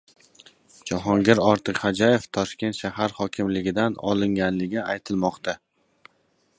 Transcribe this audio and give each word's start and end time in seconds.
Jahongir 0.91 1.41
Ortiqxo‘jayev 1.49 2.25
Toshkent 2.37 2.79
shahar 2.79 3.15
hokimligidan 3.19 4.01
olingani 4.15 4.73
aytilmoqda 4.97 5.59